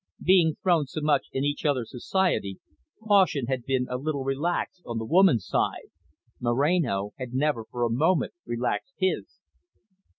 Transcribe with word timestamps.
Being 0.23 0.55
thrown 0.63 0.87
so 0.87 0.99
much 0.99 1.27
in 1.31 1.43
each 1.43 1.63
other's 1.63 1.91
society, 1.91 2.57
caution 3.03 3.45
had 3.45 3.65
been 3.65 3.85
a 3.87 3.97
little 3.99 4.23
relaxed 4.23 4.81
on 4.83 4.97
the 4.97 5.05
woman's 5.05 5.45
side 5.45 5.91
Moreno 6.39 7.13
had 7.19 7.35
never 7.35 7.65
for 7.65 7.83
a 7.83 7.89
moment 7.91 8.33
relaxed 8.43 8.95
his. 8.97 9.41